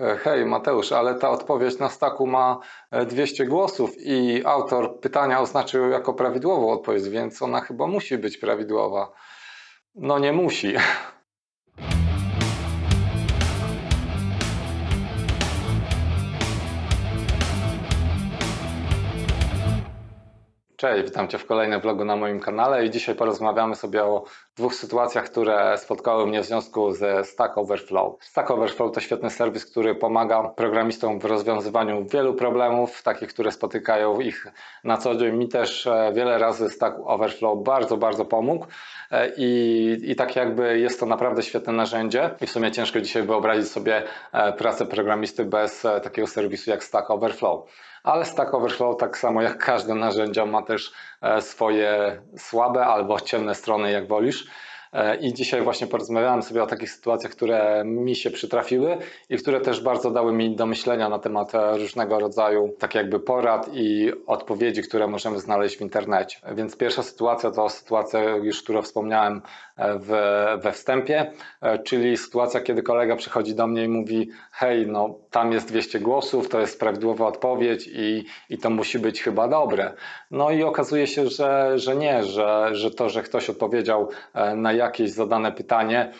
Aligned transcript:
E, 0.00 0.16
Hej 0.16 0.46
Mateusz, 0.46 0.92
ale 0.92 1.14
ta 1.14 1.30
odpowiedź 1.30 1.78
na 1.78 1.88
staku 1.88 2.26
ma 2.26 2.60
e, 2.90 3.06
200 3.06 3.46
głosów 3.46 3.90
i 3.98 4.42
autor 4.44 5.00
pytania 5.00 5.40
oznaczył 5.40 5.90
jako 5.90 6.14
prawidłową 6.14 6.70
odpowiedź, 6.70 7.08
więc 7.08 7.42
ona 7.42 7.60
chyba 7.60 7.86
musi 7.86 8.18
być 8.18 8.38
prawidłowa. 8.38 9.12
No 9.94 10.18
nie 10.18 10.32
musi. 10.32 10.74
Cześć, 20.80 21.04
witam 21.04 21.28
Cię 21.28 21.38
w 21.38 21.46
kolejnym 21.46 21.80
vlogu 21.80 22.04
na 22.04 22.16
moim 22.16 22.40
kanale 22.40 22.86
i 22.86 22.90
dzisiaj 22.90 23.14
porozmawiamy 23.14 23.74
sobie 23.74 24.04
o 24.04 24.24
dwóch 24.56 24.74
sytuacjach, 24.74 25.24
które 25.24 25.78
spotkały 25.78 26.26
mnie 26.26 26.42
w 26.42 26.46
związku 26.46 26.92
ze 26.92 27.24
Stack 27.24 27.58
Overflow. 27.58 28.24
Stack 28.24 28.50
Overflow 28.50 28.92
to 28.92 29.00
świetny 29.00 29.30
serwis, 29.30 29.66
który 29.66 29.94
pomaga 29.94 30.42
programistom 30.42 31.20
w 31.20 31.24
rozwiązywaniu 31.24 32.04
wielu 32.04 32.34
problemów, 32.34 33.02
takich, 33.02 33.28
które 33.28 33.52
spotykają 33.52 34.20
ich 34.20 34.46
na 34.84 34.96
co 34.96 35.14
dzień. 35.14 35.36
Mi 35.36 35.48
też 35.48 35.86
e, 35.86 36.12
wiele 36.14 36.38
razy 36.38 36.70
Stack 36.70 36.96
Overflow 37.04 37.62
bardzo, 37.64 37.96
bardzo 37.96 38.24
pomógł 38.24 38.66
e, 39.10 39.32
i, 39.36 39.98
i 40.04 40.16
tak 40.16 40.36
jakby 40.36 40.78
jest 40.78 41.00
to 41.00 41.06
naprawdę 41.06 41.42
świetne 41.42 41.72
narzędzie 41.72 42.30
i 42.40 42.46
w 42.46 42.50
sumie 42.50 42.70
ciężko 42.70 43.00
dzisiaj 43.00 43.22
wyobrazić 43.22 43.68
sobie 43.68 44.02
e, 44.32 44.52
pracę 44.52 44.86
programisty 44.86 45.44
bez 45.44 45.86
takiego 46.02 46.26
serwisu 46.26 46.70
jak 46.70 46.84
Stack 46.84 47.10
Overflow. 47.10 47.66
Ale 48.02 48.24
Stack 48.24 48.54
Overflow, 48.54 48.96
tak 48.96 49.18
samo 49.18 49.42
jak 49.42 49.64
każde 49.64 49.94
narzędzia, 49.94 50.46
ma 50.46 50.62
też 50.62 50.92
e, 51.22 51.42
swoje 51.42 52.22
słabe 52.38 52.86
albo 52.86 53.20
ciemne 53.20 53.54
strony, 53.54 53.90
jak 53.92 54.08
wolisz. 54.08 54.46
E, 54.92 55.16
I 55.16 55.34
dzisiaj 55.34 55.62
właśnie 55.62 55.86
porozmawiałem 55.86 56.42
sobie 56.42 56.62
o 56.62 56.66
takich 56.66 56.90
sytuacjach, 56.90 57.32
które 57.32 57.82
mi 57.84 58.16
się 58.16 58.30
przytrafiły 58.30 58.98
i 59.30 59.36
które 59.36 59.60
też 59.60 59.80
bardzo 59.80 60.10
dały 60.10 60.32
mi 60.32 60.56
do 60.56 60.66
myślenia 60.66 61.08
na 61.08 61.18
temat 61.18 61.54
e, 61.54 61.78
różnego 61.78 62.20
rodzaju 62.20 62.74
tak 62.78 62.94
jakby 62.94 63.20
porad 63.20 63.70
i 63.72 64.12
odpowiedzi, 64.26 64.82
które 64.82 65.06
możemy 65.06 65.40
znaleźć 65.40 65.76
w 65.76 65.80
internecie. 65.80 66.38
Więc 66.54 66.76
pierwsza 66.76 67.02
sytuacja 67.02 67.50
to 67.50 67.68
sytuacja 67.68 68.20
już, 68.20 68.62
którą 68.62 68.82
wspomniałem 68.82 69.42
e, 69.76 69.98
w, 69.98 70.08
we 70.62 70.72
wstępie, 70.72 71.32
czyli 71.84 72.16
sytuacja, 72.16 72.60
kiedy 72.60 72.82
kolega 72.82 73.16
przychodzi 73.16 73.54
do 73.54 73.66
mnie 73.66 73.84
i 73.84 73.88
mówi 73.88 74.30
hej, 74.52 74.86
no 74.86 75.18
tam 75.30 75.52
jest 75.52 75.68
200 75.68 76.00
głosów, 76.00 76.48
to 76.48 76.60
jest 76.60 76.80
prawidłowa 76.80 77.26
odpowiedź 77.26 77.90
i, 77.92 78.24
i 78.50 78.58
to 78.58 78.70
musi 78.70 78.98
być 78.98 79.22
chyba 79.22 79.48
dobre. 79.48 79.92
No 80.30 80.50
i 80.50 80.62
okazuje 80.62 81.06
się, 81.06 81.28
że, 81.28 81.78
że 81.78 81.96
nie, 81.96 82.22
że, 82.24 82.68
że 82.72 82.90
to, 82.90 83.08
że 83.08 83.22
ktoś 83.22 83.50
odpowiedział 83.50 84.08
na 84.56 84.72
jakieś 84.80 85.10
zadane 85.10 85.52
pytanie 85.52 86.12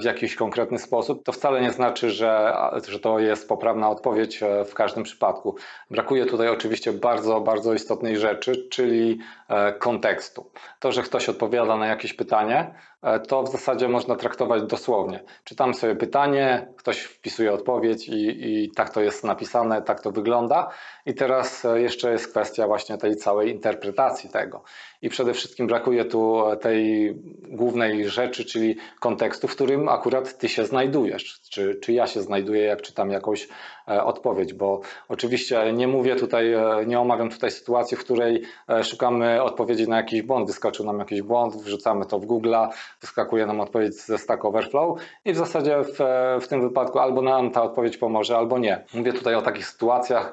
w 0.00 0.04
jakiś 0.04 0.36
konkretny 0.36 0.78
sposób, 0.78 1.24
to 1.24 1.32
wcale 1.32 1.60
nie 1.60 1.70
znaczy, 1.70 2.10
że, 2.10 2.54
że 2.88 3.00
to 3.00 3.18
jest 3.18 3.48
poprawna 3.48 3.90
odpowiedź 3.90 4.42
e, 4.42 4.64
w 4.64 4.74
każdym 4.74 5.02
przypadku. 5.02 5.56
Brakuje 5.90 6.26
tutaj 6.26 6.48
oczywiście 6.48 6.92
bardzo, 6.92 7.40
bardzo 7.40 7.74
istotnej 7.74 8.16
rzeczy, 8.16 8.68
czyli 8.70 9.18
e, 9.48 9.72
kontekstu. 9.72 10.50
To, 10.80 10.92
że 10.92 11.02
ktoś 11.02 11.28
odpowiada 11.28 11.76
na 11.76 11.86
jakieś 11.86 12.14
pytanie, 12.14 12.74
e, 13.02 13.20
to 13.20 13.42
w 13.42 13.48
zasadzie 13.48 13.88
można 13.88 14.16
traktować 14.16 14.62
dosłownie. 14.62 15.24
Czytam 15.44 15.74
sobie 15.74 15.96
pytanie, 15.96 16.68
ktoś 16.76 17.00
wpisuje 17.00 17.52
odpowiedź 17.52 18.08
i, 18.08 18.46
i 18.64 18.70
tak 18.70 18.90
to 18.90 19.00
jest 19.00 19.24
napisane, 19.24 19.82
tak 19.82 20.00
to 20.00 20.10
wygląda. 20.10 20.70
I 21.06 21.14
teraz 21.14 21.64
e, 21.64 21.80
jeszcze 21.80 22.12
jest 22.12 22.28
kwestia 22.28 22.66
właśnie 22.66 22.98
tej 22.98 23.16
całej 23.16 23.50
interpretacji 23.50 24.30
tego. 24.30 24.62
I 25.02 25.08
przede 25.08 25.32
wszystkim 25.32 25.66
brakuje 25.66 26.04
tu 26.04 26.42
tej 26.60 27.14
głównej 27.42 28.08
rzeczy, 28.08 28.44
czyli 28.44 28.76
kontekstu, 29.00 29.48
w 29.48 29.57
którym 29.58 29.88
akurat 29.88 30.38
ty 30.38 30.48
się 30.48 30.64
znajdujesz, 30.64 31.40
czy, 31.40 31.74
czy 31.74 31.92
ja 31.92 32.06
się 32.06 32.20
znajduję, 32.20 32.64
jak 32.64 32.82
czytam 32.82 33.10
jakąś 33.10 33.48
e, 33.88 34.04
odpowiedź, 34.04 34.54
bo 34.54 34.80
oczywiście 35.08 35.72
nie 35.72 35.88
mówię 35.88 36.16
tutaj, 36.16 36.52
e, 36.52 36.86
nie 36.86 37.00
omawiam 37.00 37.30
tutaj 37.30 37.50
sytuacji, 37.50 37.96
w 37.96 38.00
której 38.00 38.42
e, 38.68 38.84
szukamy 38.84 39.42
odpowiedzi 39.42 39.88
na 39.88 39.96
jakiś 39.96 40.22
błąd, 40.22 40.46
wyskoczył 40.46 40.86
nam 40.86 40.98
jakiś 40.98 41.22
błąd, 41.22 41.56
wrzucamy 41.56 42.06
to 42.06 42.18
w 42.18 42.26
Google'a, 42.26 42.68
wyskakuje 43.00 43.46
nam 43.46 43.60
odpowiedź 43.60 43.94
ze 43.94 44.18
Stack 44.18 44.44
Overflow 44.44 45.00
i 45.24 45.32
w 45.32 45.36
zasadzie 45.36 45.76
w, 45.84 45.98
w 46.44 46.48
tym 46.48 46.60
wypadku 46.60 46.98
albo 46.98 47.22
nam 47.22 47.50
ta 47.50 47.62
odpowiedź 47.62 47.96
pomoże, 47.96 48.36
albo 48.36 48.58
nie. 48.58 48.84
Mówię 48.94 49.12
tutaj 49.12 49.34
o 49.34 49.42
takich 49.42 49.66
sytuacjach, 49.66 50.32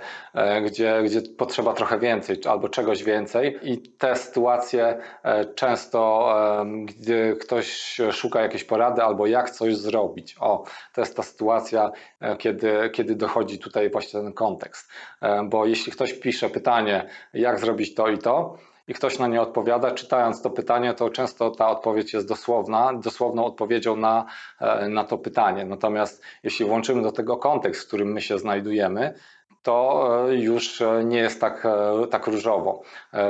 gdzie, 0.66 1.02
gdzie 1.06 1.22
potrzeba 1.38 1.74
trochę 1.74 2.00
więcej, 2.00 2.38
albo 2.50 2.70
czegoś 2.70 3.04
więcej. 3.04 3.60
I 3.64 3.78
te 3.78 4.16
sytuacje 4.16 4.98
często, 5.56 6.30
gdy 6.86 7.38
ktoś 7.42 7.98
szuka 8.12 8.42
jakiejś 8.42 8.64
porady 8.64 9.02
albo 9.02 9.15
jak 9.26 9.50
coś 9.50 9.76
zrobić. 9.78 10.36
O, 10.40 10.64
to 10.94 11.02
jest 11.02 11.16
ta 11.16 11.24
sytuacja, 11.24 11.92
e, 12.20 12.38
kiedy, 12.38 12.90
kiedy 12.94 13.16
dochodzi 13.16 13.60
tutaj 13.60 13.90
właśnie 13.90 14.22
ten 14.22 14.34
kontekst. 14.34 14.90
E, 15.22 15.44
Bo 15.44 15.66
jeśli 15.66 15.92
ktoś 15.92 16.14
pisze 16.14 16.50
pytanie, 16.50 17.10
jak 17.34 17.60
zrobić 17.60 17.96
to 17.96 18.08
i 18.08 18.18
to, 18.18 18.58
i 18.88 18.94
ktoś 18.94 19.20
na 19.20 19.28
nie 19.28 19.42
odpowiada, 19.42 19.92
czytając 19.92 20.42
to 20.42 20.50
pytanie, 20.50 20.94
to 20.94 21.10
często 21.10 21.52
ta 21.52 21.70
odpowiedź 21.70 22.14
jest 22.14 22.28
dosłowna, 22.28 22.94
dosłowną 22.94 23.46
odpowiedzią 23.46 23.96
na, 23.96 24.26
e, 24.62 24.90
na 24.90 25.04
to 25.04 25.18
pytanie. 25.18 25.66
Natomiast 25.66 26.24
jeśli 26.44 26.66
włączymy 26.66 27.02
do 27.02 27.12
tego 27.12 27.38
kontekst, 27.38 27.84
w 27.84 27.88
którym 27.88 28.12
my 28.12 28.22
się 28.22 28.40
znajdujemy, 28.40 29.14
to 29.64 30.10
już 30.30 30.84
nie 31.06 31.18
jest 31.18 31.42
tak, 31.42 31.68
tak 32.12 32.28
różowo, 32.28 32.82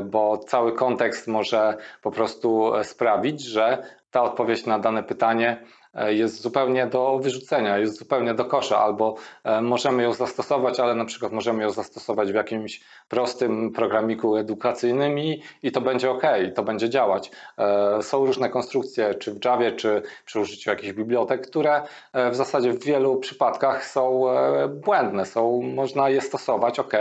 bo 0.06 0.38
cały 0.38 0.74
kontekst 0.74 1.28
może 1.28 1.78
po 2.02 2.12
prostu 2.12 2.72
sprawić, 2.84 3.42
że 3.42 3.84
ta 4.16 4.24
odpowiedź 4.24 4.66
na 4.66 4.80
dane 4.80 5.04
pytanie 5.04 5.64
jest 6.08 6.42
zupełnie 6.42 6.88
do 6.88 7.20
wyrzucenia, 7.20 7.78
jest 7.78 8.00
zupełnie 8.00 8.34
do 8.34 8.46
kosza, 8.46 8.80
albo 8.80 9.16
e, 9.44 9.62
możemy 9.62 10.04
ją 10.04 10.14
zastosować, 10.14 10.80
ale 10.80 10.96
na 10.96 11.06
przykład 11.06 11.32
możemy 11.32 11.64
ją 11.64 11.70
zastosować 11.70 12.32
w 12.32 12.36
jakimś 12.36 12.82
prostym 13.10 13.72
programiku 13.72 14.36
edukacyjnym 14.38 15.20
i, 15.20 15.42
i 15.64 15.72
to 15.72 15.82
będzie 15.82 16.12
ok, 16.12 16.24
to 16.56 16.64
będzie 16.64 16.90
działać. 16.90 17.32
E, 17.58 18.02
Są 18.02 18.26
różne 18.26 18.50
konstrukcje, 18.50 19.16
czy 19.16 19.34
w 19.34 19.46
Javie, 19.46 19.72
czy 19.72 20.02
przy 20.26 20.40
użyciu 20.40 20.70
jakichś 20.70 20.94
bibliotek, 20.94 21.48
które 21.48 21.82
e, 22.14 22.32
w 22.32 22.36
zasadzie 22.36 22.72
w 22.74 22.84
wielu 22.84 23.16
przypadkach 23.20 23.86
są 23.86 24.30
e, 24.30 24.68
błędne, 24.68 25.26
są, 25.26 25.62
można 25.62 26.10
je 26.10 26.22
stosować, 26.22 26.80
ok, 26.80 26.94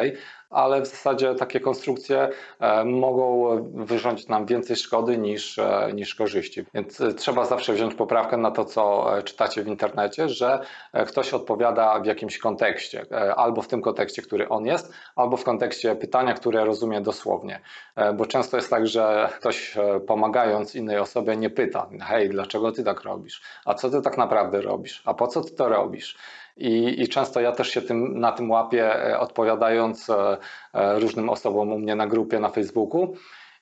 ale 0.55 0.83
w 0.83 0.87
zasadzie 0.87 1.35
takie 1.35 1.61
konstrukcje 1.61 2.29
e, 2.61 2.85
mogą 2.85 3.57
wyrządzić 3.75 4.29
nam 4.29 4.47
więcej 4.47 4.77
szkody 4.77 5.19
niż, 5.19 5.59
e, 5.59 5.91
niż 5.95 6.15
korzyści. 6.15 6.65
Więc 6.75 7.01
e, 7.01 7.15
trzeba 7.15 7.45
zawsze 7.45 7.73
wziąć 7.73 7.95
poprawkę 7.95 8.37
na 8.37 8.51
to, 8.51 8.65
co 8.65 8.84
e, 9.19 9.23
czytacie 9.23 9.63
w 9.63 9.69
internecie, 9.69 10.29
że 10.29 10.61
e, 10.93 11.05
ktoś 11.05 11.35
odpowiada 11.35 12.01
w 12.01 12.07
jakimś 12.07 12.39
kontekście, 12.39 13.07
e, 13.13 13.35
albo 13.35 13.63
w 13.63 13.69
tym 13.69 13.83
kontekście, 13.83 14.23
który 14.23 14.49
on 14.49 14.67
jest, 14.67 14.93
albo 15.17 15.37
w 15.37 15.45
kontekście 15.45 15.97
pytania, 15.97 16.35
które 16.35 16.65
rozumie 16.65 17.01
dosłownie. 17.01 17.61
Bo 18.15 18.27
często 18.27 18.57
jest 18.57 18.71
tak, 18.71 18.87
że 18.87 19.29
ktoś 19.39 19.77
pomagając 20.07 20.75
innej 20.75 20.99
osobie 20.99 21.37
nie 21.37 21.51
pyta, 21.51 21.89
hej, 22.01 22.29
dlaczego 22.29 22.73
ty 22.73 22.85
tak 22.85 23.03
robisz? 23.03 23.43
A 23.65 23.75
co 23.75 23.91
ty 23.91 24.03
tak 24.03 24.19
naprawdę 24.19 24.61
robisz? 24.61 25.03
A 25.05 25.15
po 25.15 25.27
co 25.27 25.45
ty 25.45 25.55
to 25.55 25.69
robisz? 25.69 26.17
I, 26.57 27.03
I 27.03 27.09
często 27.09 27.41
ja 27.41 27.53
też 27.53 27.69
się 27.69 27.83
tym, 27.83 28.21
na 28.21 28.33
tym 28.33 28.51
łapię, 28.51 29.19
odpowiadając 29.19 30.11
różnym 30.75 31.29
osobom 31.29 31.73
u 31.73 31.79
mnie 31.79 31.95
na 31.95 32.07
grupie 32.07 32.41
na 32.41 32.49
Facebooku. 32.49 33.15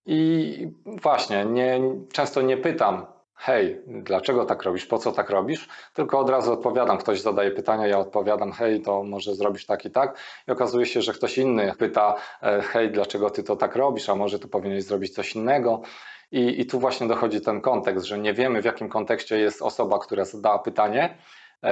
I 0.06 0.68
właśnie, 0.86 1.44
nie, 1.44 1.80
często 2.12 2.42
nie 2.42 2.56
pytam, 2.56 3.06
hej, 3.42 3.80
dlaczego 3.86 4.44
tak 4.44 4.62
robisz, 4.62 4.86
po 4.86 4.98
co 4.98 5.12
tak 5.12 5.30
robisz, 5.30 5.68
tylko 5.94 6.18
od 6.18 6.30
razu 6.30 6.52
odpowiadam. 6.52 6.98
Ktoś 6.98 7.20
zadaje 7.20 7.50
pytania, 7.50 7.86
ja 7.86 7.98
odpowiadam, 7.98 8.52
hej, 8.52 8.82
to 8.82 9.02
może 9.02 9.34
zrobisz 9.34 9.66
tak 9.66 9.84
i 9.84 9.90
tak. 9.90 10.18
I 10.48 10.50
okazuje 10.50 10.86
się, 10.86 11.02
że 11.02 11.12
ktoś 11.12 11.38
inny 11.38 11.72
pyta, 11.78 12.14
e, 12.42 12.62
hej, 12.62 12.90
dlaczego 12.90 13.30
ty 13.30 13.42
to 13.42 13.56
tak 13.56 13.76
robisz, 13.76 14.08
a 14.08 14.14
może 14.14 14.38
tu 14.38 14.48
powinieneś 14.48 14.84
zrobić 14.84 15.14
coś 15.14 15.36
innego. 15.36 15.82
I, 16.32 16.60
I 16.60 16.66
tu 16.66 16.80
właśnie 16.80 17.08
dochodzi 17.08 17.40
ten 17.40 17.60
kontekst, 17.60 18.06
że 18.06 18.18
nie 18.18 18.34
wiemy, 18.34 18.62
w 18.62 18.64
jakim 18.64 18.88
kontekście 18.88 19.38
jest 19.38 19.62
osoba, 19.62 19.98
która 19.98 20.24
zadała 20.24 20.58
pytanie, 20.58 21.18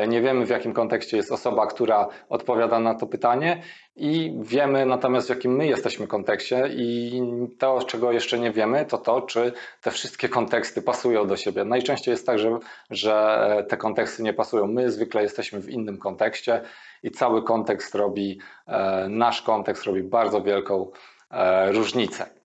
Nie 0.09 0.21
wiemy, 0.21 0.47
w 0.47 0.51
jakim 0.51 0.73
kontekście 0.73 1.17
jest 1.17 1.33
osoba, 1.33 1.67
która 1.67 2.09
odpowiada 2.29 2.81
na 2.81 2.95
to 2.95 3.07
pytanie, 3.07 3.63
i 3.97 4.35
wiemy 4.41 4.87
natomiast, 4.87 5.27
w 5.27 5.31
jakim 5.31 5.57
my 5.57 5.67
jesteśmy 5.67 6.07
kontekście, 6.07 6.69
i 6.73 7.23
to, 7.59 7.83
czego 7.83 8.13
jeszcze 8.13 8.39
nie 8.39 8.53
wiemy, 8.53 8.85
to 8.85 8.99
to, 8.99 9.23
czy 9.23 9.53
te 9.83 9.91
wszystkie 9.91 10.29
konteksty 10.29 10.83
pasują 10.83 11.27
do 11.27 11.37
siebie. 11.37 11.65
Najczęściej 11.65 12.13
jest 12.13 12.27
tak, 12.27 12.39
że, 12.39 12.59
że 12.91 13.65
te 13.69 13.77
konteksty 13.77 14.23
nie 14.23 14.33
pasują. 14.33 14.67
My 14.67 14.91
zwykle 14.91 15.23
jesteśmy 15.23 15.61
w 15.61 15.71
innym 15.71 15.99
kontekście, 15.99 16.61
i 17.03 17.11
cały 17.11 17.43
kontekst 17.43 17.95
robi, 17.95 18.39
e, 18.67 19.07
nasz 19.09 19.43
kontekst 19.43 19.85
robi 19.85 20.03
bardzo 20.03 20.43
wielką 20.43 20.91
e, 21.31 21.73
różnicę. 21.73 22.40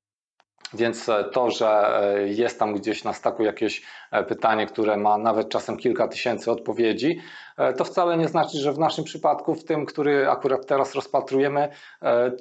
Więc 0.75 1.09
e, 1.09 1.23
to, 1.23 1.51
że 1.51 1.99
e, 2.03 2.27
jest 2.27 2.59
tam 2.59 2.73
gdzieś 2.73 3.03
na 3.03 3.13
staku 3.13 3.43
jakieś 3.43 3.81
e, 4.11 4.23
pytanie, 4.23 4.65
które 4.65 4.97
ma 4.97 5.17
nawet 5.17 5.49
czasem 5.49 5.77
kilka 5.77 6.07
tysięcy 6.07 6.51
odpowiedzi, 6.51 7.21
to 7.77 7.85
wcale 7.85 8.17
nie 8.17 8.27
znaczy, 8.27 8.57
że 8.57 8.73
w 8.73 8.79
naszym 8.79 9.03
przypadku, 9.03 9.55
w 9.55 9.63
tym, 9.63 9.85
który 9.85 10.29
akurat 10.29 10.65
teraz 10.65 10.95
rozpatrujemy, 10.95 11.69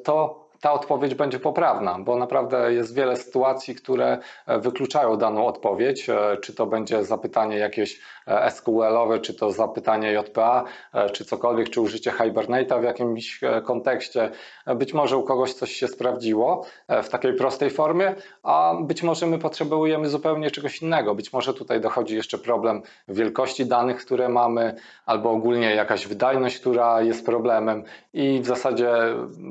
to 0.04 0.43
ta 0.64 0.72
odpowiedź 0.72 1.14
będzie 1.14 1.38
poprawna, 1.38 1.98
bo 1.98 2.16
naprawdę 2.16 2.72
jest 2.72 2.94
wiele 2.94 3.16
sytuacji, 3.16 3.74
które 3.74 4.18
e, 4.46 4.58
wykluczają 4.58 5.16
daną 5.16 5.46
odpowiedź, 5.46 6.08
e, 6.08 6.36
czy 6.42 6.54
to 6.54 6.66
będzie 6.66 7.04
zapytanie 7.04 7.56
jakieś 7.56 8.00
e, 8.26 8.50
SQL-owe, 8.50 9.18
czy 9.18 9.34
to 9.34 9.52
zapytanie 9.52 10.12
JPA, 10.12 10.64
czy 11.12 11.24
cokolwiek, 11.24 11.70
czy 11.70 11.80
użycie 11.80 12.10
Hibernate'a 12.10 12.80
w 12.80 12.84
jakimś 12.84 13.40
kontekście. 13.64 14.30
Być 14.76 14.94
może 14.94 15.16
u 15.16 15.22
kogoś 15.22 15.54
coś 15.54 15.72
się 15.72 15.88
sprawdziło 15.88 16.66
w 17.02 17.08
takiej 17.08 17.34
prostej 17.34 17.70
formie, 17.70 18.14
a 18.42 18.74
być 18.80 19.02
może 19.02 19.26
my 19.26 19.38
potrzebujemy 19.38 20.08
zupełnie 20.08 20.50
czegoś 20.50 20.82
innego. 20.82 21.14
Być 21.14 21.32
może 21.32 21.54
tutaj 21.54 21.80
dochodzi 21.80 22.16
jeszcze 22.16 22.38
problem 22.38 22.82
wielkości 23.08 23.66
danych, 23.66 24.04
które 24.04 24.28
mamy, 24.28 24.74
albo 25.06 25.30
ogólnie 25.30 25.74
jakaś 25.74 26.06
wydajność, 26.06 26.58
która 26.58 27.02
jest 27.02 27.26
problemem 27.26 27.84
i 28.12 28.40
w 28.40 28.46
zasadzie 28.46 28.92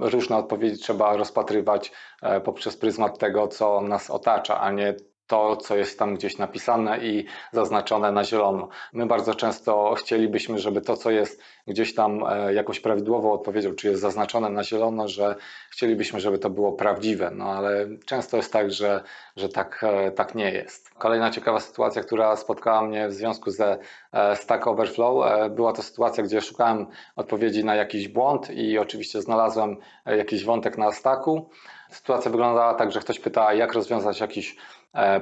różne 0.01 0.37
odpowiedzi 0.37 0.77
trzeba 0.77 1.02
rozpatrywać 1.11 1.91
e, 2.21 2.41
poprzez 2.41 2.77
pryzmat 2.77 3.17
tego, 3.19 3.47
co 3.47 3.81
nas 3.81 4.09
otacza, 4.09 4.59
a 4.61 4.71
nie 4.71 4.95
to, 5.27 5.55
co 5.55 5.75
jest 5.75 5.99
tam 5.99 6.15
gdzieś 6.15 6.37
napisane 6.37 6.99
i 6.99 7.25
zaznaczone 7.51 8.11
na 8.11 8.23
zielono. 8.23 8.69
My 8.93 9.05
bardzo 9.05 9.35
często 9.35 9.93
chcielibyśmy, 9.97 10.59
żeby 10.59 10.81
to, 10.81 10.97
co 10.97 11.11
jest 11.11 11.41
gdzieś 11.67 11.95
tam 11.95 12.23
e, 12.27 12.53
jakoś 12.53 12.79
prawidłową 12.79 13.31
odpowiedzią, 13.31 13.75
czy 13.75 13.87
jest 13.87 14.01
zaznaczone 14.01 14.49
na 14.49 14.63
zielono, 14.63 15.07
że 15.07 15.35
chcielibyśmy, 15.69 16.19
żeby 16.19 16.39
to 16.39 16.49
było 16.49 16.73
prawdziwe, 16.73 17.31
no 17.35 17.45
ale 17.45 17.87
często 18.05 18.37
jest 18.37 18.53
tak, 18.53 18.71
że, 18.71 19.03
że 19.35 19.49
tak, 19.49 19.83
e, 19.83 20.11
tak 20.11 20.35
nie 20.35 20.51
jest. 20.51 20.89
Kolejna 20.89 21.29
ciekawa 21.31 21.59
sytuacja, 21.59 22.03
która 22.03 22.35
spotkała 22.35 22.81
mnie 22.81 23.07
w 23.07 23.13
związku 23.13 23.51
ze 23.51 23.77
e, 24.11 24.35
Stack 24.35 24.67
Overflow, 24.67 25.25
była 25.51 25.73
to 25.73 25.81
sytuacja, 25.81 26.23
gdzie 26.23 26.41
szukałem 26.41 26.87
odpowiedzi 27.15 27.65
na 27.65 27.75
jakiś 27.75 28.07
błąd 28.07 28.49
i 28.49 28.77
oczywiście 28.77 29.21
znalazłem 29.21 29.77
jakiś 30.05 30.45
wątek 30.45 30.77
na 30.77 30.91
stacku. 30.91 31.49
Sytuacja 31.89 32.31
wyglądała 32.31 32.73
tak, 32.73 32.91
że 32.91 32.99
ktoś 32.99 33.19
pyta, 33.19 33.53
jak 33.53 33.73
rozwiązać 33.73 34.19
jakiś 34.19 34.55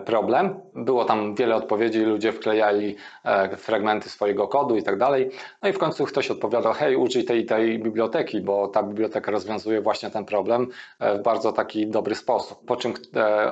problem. 0.06 0.59
Było 0.75 1.06
tam 1.06 1.35
wiele 1.35 1.56
odpowiedzi, 1.56 2.00
ludzie 2.00 2.31
wklejali 2.31 2.95
e, 3.25 3.57
fragmenty 3.57 4.09
swojego 4.09 4.47
kodu 4.47 4.75
i 4.75 4.83
tak 4.83 4.97
dalej. 4.97 5.31
No 5.62 5.69
i 5.69 5.73
w 5.73 5.77
końcu 5.77 6.06
ktoś 6.06 6.31
odpowiadał, 6.31 6.73
hej, 6.73 6.95
użyj 6.95 7.25
tej 7.25 7.45
tej 7.45 7.79
biblioteki, 7.79 8.41
bo 8.41 8.68
ta 8.68 8.83
biblioteka 8.83 9.31
rozwiązuje 9.31 9.81
właśnie 9.81 10.09
ten 10.09 10.25
problem 10.25 10.68
e, 11.00 11.18
w 11.18 11.21
bardzo 11.21 11.51
taki 11.51 11.88
dobry 11.88 12.15
sposób. 12.15 12.65
Po 12.65 12.75
czym 12.75 12.94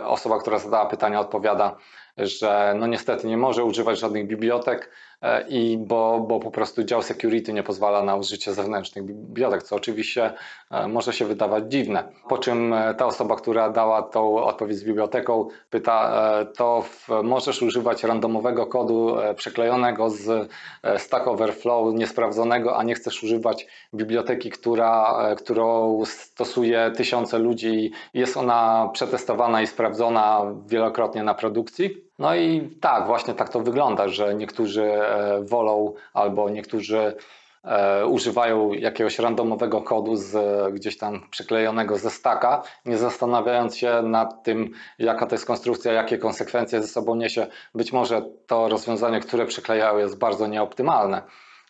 osoba, 0.03 0.39
która 0.39 0.59
zadała 0.59 0.85
pytanie, 0.85 1.19
odpowiada, 1.19 1.75
że 2.17 2.75
no 2.79 2.87
niestety 2.87 3.27
nie 3.27 3.37
może 3.37 3.63
używać 3.63 3.99
żadnych 3.99 4.27
bibliotek, 4.27 4.91
E, 5.08 5.08
i 5.49 5.77
bo, 5.77 6.19
bo 6.27 6.39
po 6.39 6.51
prostu 6.51 6.83
dział 6.83 7.01
security 7.01 7.53
nie 7.53 7.63
pozwala 7.63 8.03
na 8.03 8.15
użycie 8.15 8.53
zewnętrznych 8.53 9.05
bibliotek, 9.05 9.63
co 9.63 9.75
oczywiście 9.75 10.33
e, 10.71 10.87
może 10.87 11.13
się 11.13 11.25
wydawać 11.25 11.63
dziwne. 11.67 12.03
Po 12.29 12.37
czym 12.37 12.73
e, 12.73 12.93
ta 12.93 13.05
osoba, 13.05 13.35
która 13.35 13.69
dała 13.69 14.01
tą 14.01 14.43
odpowiedź 14.43 14.77
z 14.77 14.83
biblioteką, 14.83 15.47
pyta, 15.69 16.19
to 16.57 16.83
możesz 17.23 17.61
używać 17.61 18.03
randomowego 18.03 18.65
kodu 18.65 19.15
przeklejonego 19.35 20.09
z 20.09 20.51
Stack 20.97 21.27
Overflow 21.27 21.93
niesprawdzonego, 21.95 22.77
a 22.77 22.83
nie 22.83 22.95
chcesz 22.95 23.23
używać 23.23 23.67
biblioteki, 23.93 24.49
która, 24.49 25.19
którą 25.37 25.99
stosuje 26.05 26.91
tysiące 26.95 27.39
ludzi 27.39 27.91
i 28.13 28.19
jest 28.19 28.37
ona 28.37 28.89
przetestowana 28.93 29.61
i 29.61 29.67
sprawdzona 29.67 30.41
wielokrotnie 30.67 31.23
na 31.23 31.33
produkcji. 31.33 32.08
No 32.19 32.35
i 32.35 32.69
tak, 32.81 33.07
właśnie 33.07 33.33
tak 33.33 33.49
to 33.49 33.59
wygląda, 33.59 34.07
że 34.07 34.35
niektórzy 34.35 34.83
e, 34.83 35.43
wolą 35.43 35.93
albo 36.13 36.49
niektórzy 36.49 37.15
e, 37.63 38.05
używają 38.05 38.73
jakiegoś 38.73 39.19
randomowego 39.19 39.81
kodu 39.81 40.15
z, 40.15 40.33
gdzieś 40.73 40.97
tam 40.97 41.21
przyklejonego 41.31 41.97
ze 41.97 42.09
staka, 42.09 42.63
nie 42.85 42.97
zastanawiając 42.97 43.77
się 43.77 44.01
nad 44.01 44.43
tym, 44.43 44.71
jaka 44.99 45.25
to 45.25 45.35
jest 45.35 45.45
konstrukcja, 45.45 45.93
jakie 45.93 46.17
konsekwencje 46.17 46.81
ze 46.81 46.87
sobą 46.87 47.15
niesie. 47.15 47.47
Być 47.75 47.93
może 47.93 48.21
to 48.47 48.69
rozwiązanie, 48.69 49.19
które 49.19 49.45
przyklejają 49.45 49.97
jest 49.97 50.17
bardzo 50.17 50.47
nieoptymalne. 50.47 51.21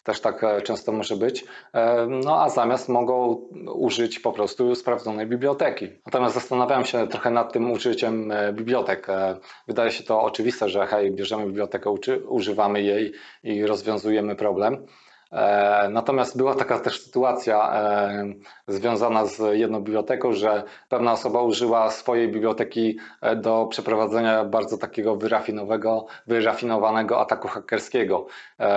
Też 0.10 0.22
tak 0.22 0.44
e, 0.44 0.62
często 0.62 0.92
może 0.92 1.16
być. 1.16 1.46
E, 1.74 2.08
no 2.08 2.42
a 2.42 2.50
zamiast 2.50 2.90
mogą 2.90 3.34
użyć 3.74 4.20
po 4.20 4.32
prostu 4.32 4.76
sprawdzonej 4.76 5.28
biblioteki. 5.28 5.88
Natomiast 6.06 6.36
zastanawiałem 6.36 6.86
się 6.86 7.08
trochę 7.08 7.32
nad 7.32 7.54
tym 7.54 7.72
użyciem 7.72 8.32
e, 8.32 8.54
bibliotek. 8.54 9.08
Wydaje 9.68 9.92
się 9.92 10.04
to 10.04 10.22
oczywiste, 10.22 10.70
że 10.70 10.88
hej, 10.88 11.12
bierzemy 11.12 11.46
bibliotekę, 11.46 11.94
używamy 12.28 12.82
jej 12.82 13.14
i 13.44 13.66
rozwiązujemy 13.66 14.36
problem. 14.36 14.86
E, 15.32 15.90
natomiast 15.90 16.38
była 16.38 16.56
taka 16.56 16.80
też 16.80 17.02
sytuacja 17.02 17.74
e, 17.74 18.34
związana 18.68 19.26
z 19.26 19.58
jedną 19.58 19.80
biblioteką, 19.80 20.34
że 20.34 20.64
pewna 20.90 21.12
osoba 21.12 21.42
użyła 21.42 21.92
swojej 21.92 22.28
biblioteki 22.28 22.98
e, 23.22 23.36
do 23.36 23.68
przeprowadzenia 23.70 24.46
bardzo 24.46 24.78
takiego 24.78 25.16
wyrafinowego, 25.16 26.06
wyrafinowanego 26.28 27.22
ataku 27.22 27.48
hakerskiego. 27.48 28.28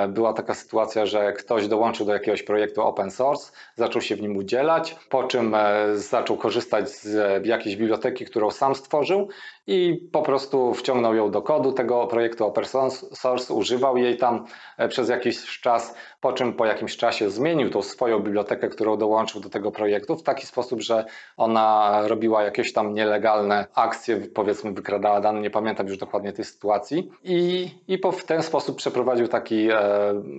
Była 0.08 0.32
taka 0.32 0.54
sytuacja, 0.54 1.06
że 1.06 1.32
ktoś 1.32 1.68
dołączył 1.68 2.06
do 2.06 2.12
jakiegoś 2.12 2.42
projektu 2.42 2.82
open 2.82 3.10
source, 3.10 3.52
zaczął 3.76 4.02
się 4.02 4.16
w 4.16 4.22
nim 4.22 4.36
udzielać, 4.36 4.96
po 5.08 5.24
czym 5.24 5.56
zaczął 5.94 6.36
korzystać 6.36 6.90
z 6.90 7.46
jakiejś 7.46 7.76
biblioteki, 7.76 8.24
którą 8.24 8.50
sam 8.50 8.74
stworzył 8.74 9.28
i 9.66 10.08
po 10.12 10.22
prostu 10.22 10.74
wciągnął 10.74 11.14
ją 11.14 11.30
do 11.30 11.42
kodu 11.42 11.72
tego 11.72 12.06
projektu 12.06 12.46
open 12.46 12.64
source, 13.12 13.54
używał 13.54 13.96
jej 13.96 14.16
tam 14.16 14.44
przez 14.88 15.08
jakiś 15.08 15.60
czas, 15.60 15.94
po 16.20 16.32
czym 16.32 16.41
czym 16.42 16.52
po 16.52 16.66
jakimś 16.66 16.96
czasie 16.96 17.30
zmienił 17.30 17.70
tą 17.70 17.82
swoją 17.82 18.18
bibliotekę, 18.20 18.68
którą 18.68 18.96
dołączył 18.96 19.40
do 19.40 19.48
tego 19.48 19.72
projektu 19.72 20.16
w 20.16 20.22
taki 20.22 20.46
sposób, 20.46 20.80
że 20.80 21.04
ona 21.36 21.98
robiła 22.06 22.42
jakieś 22.42 22.72
tam 22.72 22.94
nielegalne 22.94 23.66
akcje, 23.74 24.16
powiedzmy 24.16 24.72
wykradała 24.72 25.20
dane, 25.20 25.40
nie 25.40 25.50
pamiętam 25.50 25.86
już 25.86 25.98
dokładnie 25.98 26.32
tej 26.32 26.44
sytuacji. 26.44 27.10
I, 27.24 27.70
i 27.88 27.98
po, 27.98 28.12
w 28.12 28.24
ten 28.24 28.42
sposób 28.42 28.76
przeprowadził 28.76 29.28
taki 29.28 29.68
e, 29.70 29.78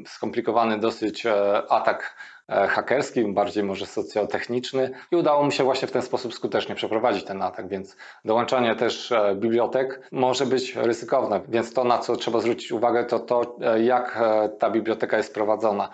skomplikowany 0.08 0.80
dosyć 0.80 1.26
e, 1.26 1.64
atak 1.72 2.16
hakerski, 2.48 3.26
bardziej 3.26 3.64
może 3.64 3.86
socjotechniczny 3.86 4.92
i 5.12 5.16
udało 5.16 5.46
mi 5.46 5.52
się 5.52 5.64
właśnie 5.64 5.88
w 5.88 5.92
ten 5.92 6.02
sposób 6.02 6.34
skutecznie 6.34 6.76
przeprowadzić 6.76 7.24
ten 7.24 7.42
atak, 7.42 7.68
więc 7.68 7.98
dołączanie 8.26 8.76
też 8.76 9.12
e, 9.12 9.36
bibliotek 9.36 10.08
może 10.12 10.46
być 10.46 10.76
ryzykowne, 10.76 11.42
więc 11.48 11.74
to 11.74 11.84
na 11.84 11.98
co 11.98 12.16
trzeba 12.16 12.40
zwrócić 12.40 12.72
uwagę 12.72 13.06
to 13.06 13.20
to 13.20 13.58
e, 13.62 13.84
jak 13.84 14.20
ta 14.60 14.70
biblioteka 14.70 15.18
jest 15.18 15.34
prowadzona. 15.34 15.90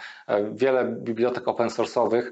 Wiele 0.51 0.86
bibliotek 0.86 1.48
open 1.48 1.68
source'owych 1.68 2.31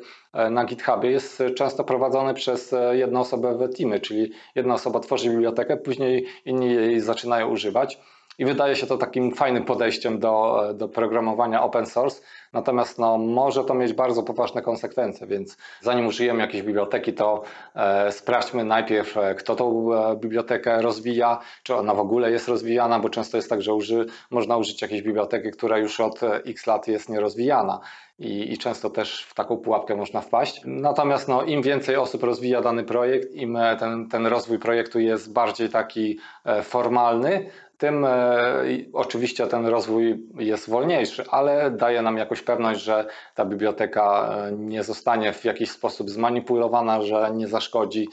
na 0.51 0.65
GitHubie 0.65 1.11
jest 1.11 1.43
często 1.55 1.83
prowadzone 1.83 2.33
przez 2.33 2.75
jedną 2.91 3.19
osobę 3.19 3.57
w 3.57 3.77
teamy, 3.77 3.99
czyli 3.99 4.31
jedna 4.55 4.73
osoba 4.73 4.99
tworzy 4.99 5.29
bibliotekę, 5.29 5.77
później 5.77 6.25
inni 6.45 6.73
jej 6.73 6.99
zaczynają 6.99 7.47
używać. 7.47 7.99
I 8.39 8.45
wydaje 8.45 8.75
się 8.75 8.87
to 8.87 8.97
takim 8.97 9.31
fajnym 9.31 9.65
podejściem 9.65 10.19
do, 10.19 10.63
do 10.73 10.89
programowania 10.89 11.63
open 11.63 11.85
source, 11.85 12.21
Natomiast 12.53 12.99
no, 12.99 13.17
może 13.17 13.63
to 13.63 13.73
mieć 13.73 13.93
bardzo 13.93 14.23
poważne 14.23 14.61
konsekwencje, 14.61 15.27
więc 15.27 15.57
zanim 15.81 16.07
użyjemy 16.07 16.39
jakiejś 16.39 16.63
biblioteki, 16.63 17.13
to 17.13 17.43
e, 17.75 18.11
sprawdźmy 18.11 18.63
najpierw, 18.63 19.17
e, 19.17 19.35
kto 19.35 19.55
tą 19.55 19.93
e, 19.93 20.15
bibliotekę 20.15 20.81
rozwija, 20.81 21.39
czy 21.63 21.75
ona 21.75 21.93
w 21.93 21.99
ogóle 21.99 22.31
jest 22.31 22.47
rozwijana, 22.47 22.99
bo 22.99 23.09
często 23.09 23.37
jest 23.37 23.49
tak, 23.49 23.61
że 23.61 23.73
uży, 23.73 24.05
można 24.31 24.57
użyć 24.57 24.81
jakiejś 24.81 25.01
biblioteki, 25.01 25.51
która 25.51 25.77
już 25.77 25.99
od 25.99 26.23
e, 26.23 26.35
x 26.45 26.67
lat 26.67 26.87
jest 26.87 27.09
nierozwijana. 27.09 27.79
I, 28.19 28.53
i, 28.53 28.57
często 28.57 28.89
też 28.89 29.25
w 29.25 29.33
taką 29.33 29.57
pułapkę 29.57 29.95
można 29.95 30.21
wpaść. 30.21 30.61
Natomiast 30.65 31.27
no, 31.27 31.43
im 31.43 31.61
więcej 31.61 31.95
osób 31.95 32.23
rozwija 32.23 32.61
dany 32.61 32.83
projekt, 32.83 33.31
im 33.31 33.57
ten, 33.79 34.09
ten 34.09 34.27
rozwój 34.27 34.59
projektu 34.59 34.99
jest 34.99 35.33
bardziej 35.33 35.69
taki 35.69 36.19
formalny, 36.63 37.49
tym 37.77 38.05
e, 38.05 38.63
oczywiście 38.93 39.47
ten 39.47 39.65
rozwój 39.65 40.27
jest 40.39 40.69
wolniejszy, 40.69 41.23
ale 41.29 41.71
daje 41.71 42.01
nam 42.01 42.17
jakąś 42.17 42.41
pewność, 42.41 42.81
że 42.81 43.05
ta 43.35 43.45
biblioteka 43.45 44.35
e, 44.37 44.51
nie 44.51 44.83
zostanie 44.83 45.33
w 45.33 45.45
jakiś 45.45 45.71
sposób 45.71 46.09
zmanipulowana, 46.09 47.01
że 47.01 47.31
nie 47.33 47.47
zaszkodzi 47.47 48.09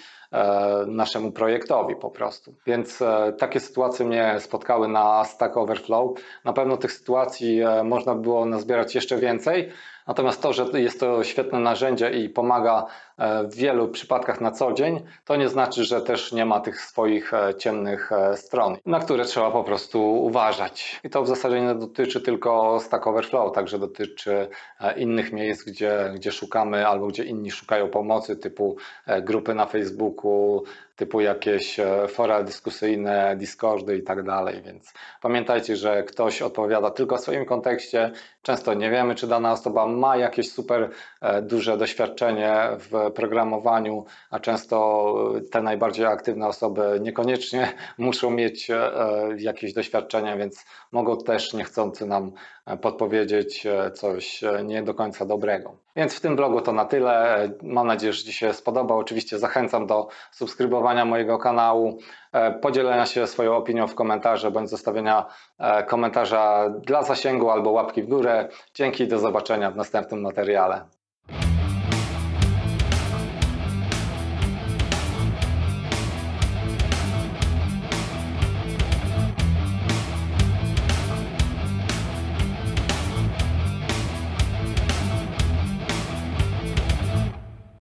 naszemu 0.87 1.33
projektowi 1.33 1.97
po 1.97 2.11
prostu. 2.11 2.55
Więc 2.67 3.03
takie 3.39 3.61
sytuacje 3.61 4.07
mnie 4.07 4.37
spotkały 4.39 4.89
na 4.89 5.25
Stack 5.25 5.57
Overflow. 5.57 6.11
Na 6.45 6.53
pewno 6.53 6.77
tych 6.77 6.93
sytuacji 6.93 7.61
można 7.85 8.15
było 8.15 8.47
nazbierać 8.47 8.95
jeszcze 8.95 9.17
więcej, 9.17 9.71
Natomiast 10.07 10.43
to, 10.43 10.53
że 10.53 10.67
jest 10.75 11.01
to 11.01 11.25
świetne 11.25 11.59
narzędzie 11.59 12.11
i 12.11 12.29
pomaga 12.29 12.87
e, 13.19 13.45
w 13.45 13.55
wielu 13.55 13.89
przypadkach 13.89 14.41
na 14.41 14.51
co 14.51 14.73
dzień, 14.73 15.01
to 15.25 15.37
nie 15.37 15.49
znaczy, 15.49 15.85
że 15.85 16.01
też 16.01 16.33
nie 16.33 16.45
ma 16.45 16.61
tych 16.61 16.81
swoich 16.81 17.35
e, 17.35 17.55
ciemnych 17.55 18.13
e, 18.13 18.37
stron, 18.37 18.77
na 18.87 19.01
które 19.01 19.25
trzeba 19.25 19.51
po 19.51 19.65
prostu 19.65 20.25
uważać. 20.25 21.01
I 21.05 21.11
to 21.11 21.23
w 21.23 21.29
zasadzie 21.29 21.61
nie 21.61 21.75
dotyczy 21.75 22.21
tylko 22.21 22.81
Stack 22.81 23.07
Overflow, 23.07 23.53
także 23.53 23.79
dotyczy 23.79 24.49
innych 24.97 25.33
miejsc, 25.33 25.65
gdzie, 25.65 26.13
gdzie 26.15 26.33
szukamy 26.33 26.89
albo 26.89 27.07
gdzie 27.07 27.25
inni 27.25 27.51
szukają 27.51 27.89
pomocy, 27.89 28.37
typu 28.37 28.77
grupy 29.23 29.55
na 29.55 29.67
Facebooku, 29.67 30.24
equal 30.25 30.67
typu 30.97 31.21
jakieś 31.21 31.81
e, 31.81 32.09
fora 32.09 32.43
dyskusyjne, 32.43 33.37
Discordy 33.37 33.97
i 33.97 34.03
tak 34.03 34.23
dalej. 34.23 34.63
Więc 34.63 34.93
pamiętajcie, 35.23 35.77
że 35.77 36.03
ktoś 36.03 36.43
odpowiada 36.43 36.91
tylko 36.91 37.17
w 37.17 37.21
swoim 37.21 37.45
kontekście. 37.45 38.11
Często 38.43 38.75
nie 38.75 38.91
wiemy, 38.91 39.15
czy 39.15 39.27
dana 39.27 39.53
osoba 39.53 39.87
ma 39.87 40.17
jakieś 40.17 40.53
super 40.53 40.91
e, 41.21 41.43
duże 41.43 41.77
doświadczenie 41.77 42.57
w 42.79 43.11
programowaniu, 43.13 44.05
a 44.31 44.41
często 44.41 45.15
te 45.51 45.63
najbardziej 45.63 46.07
aktywne 46.07 46.47
osoby 46.47 46.99
niekoniecznie 47.01 47.73
muszą 47.99 48.31
mieć 48.31 48.71
e, 48.71 48.91
jakieś 49.39 49.73
doświadczenie, 49.73 50.37
więc 50.37 50.67
mogą 50.93 51.19
też 51.19 51.53
niechcący 51.53 52.07
nam 52.07 52.33
podpowiedzieć 52.81 53.67
coś 53.95 54.45
nie 54.65 54.83
do 54.83 54.95
końca 54.95 55.27
dobrego. 55.27 55.77
Więc 55.97 56.15
w 56.15 56.21
tym 56.21 56.37
blogu 56.37 56.61
to 56.61 56.73
na 56.73 56.85
tyle. 56.85 57.49
Mam 57.63 57.87
nadzieję, 57.87 58.13
że 58.13 58.25
Ci 58.25 58.33
się 58.33 58.53
spodobał. 58.53 58.99
Oczywiście 58.99 59.39
zachęcam 59.39 59.87
do 59.87 60.09
subskrybowania 60.33 60.84
mojego 61.05 61.39
kanału, 61.39 61.99
e, 62.33 62.53
podzielenia 62.53 63.07
się 63.07 63.27
swoją 63.27 63.57
opinią 63.57 63.87
w 63.87 63.95
komentarze 63.95 64.51
bądź 64.51 64.71
zostawienia 64.71 65.27
e, 65.59 65.83
komentarza 65.83 66.71
dla 66.87 67.03
zasięgu 67.03 67.51
albo 67.51 67.71
łapki 67.71 68.03
w 68.03 68.09
górę. 68.09 68.49
Dzięki, 68.75 69.09
do 69.09 69.19
zobaczenia 69.19 69.71
w 69.71 69.77
następnym 69.77 70.21
materiale. 70.21 70.85